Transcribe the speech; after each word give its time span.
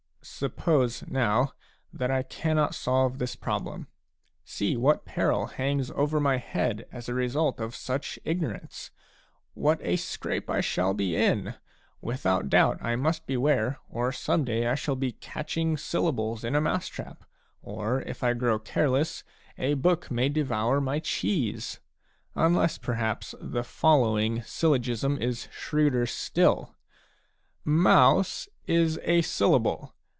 Suppose 0.23 1.03
now 1.07 1.53
that 1.91 2.11
I 2.11 2.21
cannot 2.21 2.75
solve 2.75 3.17
this 3.17 3.35
problem; 3.35 3.87
see 4.45 4.77
what 4.77 5.03
peril 5.03 5.47
hangs 5.47 5.89
over 5.89 6.19
my 6.19 6.37
head 6.37 6.85
as 6.91 7.09
a 7.09 7.15
result 7.15 7.59
of 7.59 7.73
such 7.75 8.19
ignorance! 8.23 8.91
What 9.55 9.79
a 9.81 9.95
scrape 9.95 10.47
I 10.47 10.61
shall 10.61 10.93
be 10.93 11.15
in! 11.15 11.55
Without 12.01 12.49
doubt 12.49 12.77
I 12.83 12.95
must 12.95 13.25
beware, 13.25 13.79
or 13.89 14.11
some 14.11 14.43
day 14.45 14.67
I 14.67 14.75
shall 14.75 14.95
be 14.95 15.13
catching 15.13 15.75
syllables 15.75 16.43
in 16.43 16.53
a 16.53 16.61
mousetrap, 16.61 17.23
or, 17.63 18.01
if 18.03 18.23
I 18.23 18.33
grow 18.35 18.59
careless, 18.59 19.23
a 19.57 19.73
book 19.73 20.11
may 20.11 20.29
devour 20.29 20.79
my 20.79 20.99
cheese! 20.99 21.79
Unless, 22.35 22.77
perhaps, 22.77 23.33
the 23.41 23.63
following 23.63 24.43
syllogism 24.43 25.17
is 25.19 25.47
shrewder 25.51 26.05
still: 26.05 26.75
<e 26.75 26.75
e 26.75 26.77
Mouse' 27.71 28.47
is 28.67 28.99
a 29.03 29.23
syllable. 29.23 29.95